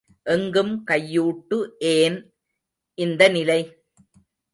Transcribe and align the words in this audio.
எங்கும் 0.25 0.83
கையூட்டு 0.91 1.57
ஏன், 1.77 2.17
இந்த 2.97 3.27
நிலை? 3.27 3.61